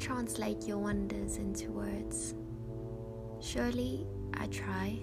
[0.00, 2.34] translate your wonders into words.
[3.40, 4.98] Surely I try.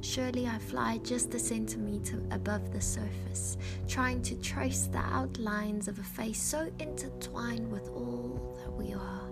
[0.00, 3.56] Surely I fly just a centimeter above the surface,
[3.88, 9.30] trying to trace the outlines of a face so intertwined with all that we are,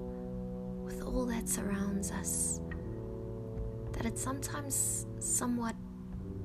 [0.84, 2.60] with all that surrounds us,
[3.92, 5.74] that it's sometimes somewhat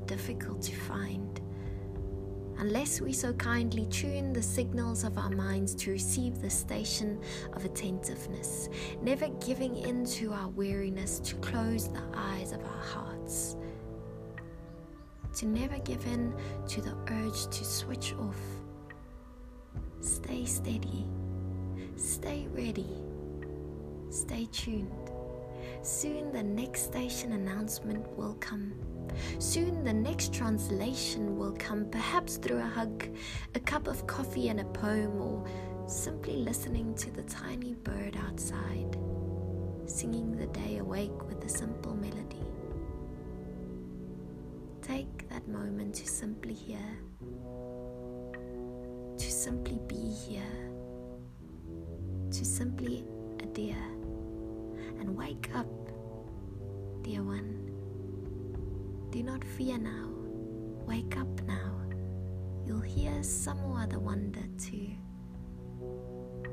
[0.05, 1.28] difficult to find
[2.59, 7.19] unless we so kindly tune the signals of our minds to receive the station
[7.53, 8.67] of attentiveness,
[9.01, 13.55] never giving in to our weariness to close the eyes of our hearts,
[15.33, 16.33] to never give in
[16.67, 18.41] to the urge to switch off.
[20.01, 21.07] Stay steady,
[21.95, 22.89] stay ready,
[24.09, 25.08] stay tuned.
[25.81, 28.73] Soon the next station announcement will come.
[29.39, 33.07] Soon the next translation will come, perhaps through a hug,
[33.55, 35.45] a cup of coffee, and a poem, or
[35.87, 38.97] simply listening to the tiny bird outside,
[39.85, 42.43] singing the day awake with a simple melody.
[44.81, 46.85] Take that moment to simply hear,
[49.17, 50.43] to simply be here,
[52.31, 53.05] to simply
[53.39, 53.75] adhere,
[54.99, 55.67] and wake up,
[57.01, 57.65] dear one.
[59.11, 60.09] Do not fear now.
[60.87, 61.75] Wake up now.
[62.65, 64.89] You'll hear some other wonder too.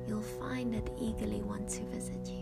[0.07, 2.36] You'll find it eagerly want to visit you.